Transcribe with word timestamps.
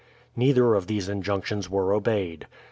Neither 0.35 0.73
of 0.73 0.87
these 0.87 1.07
injunctions 1.07 1.69
were 1.69 1.93
obeyed. 1.93 2.47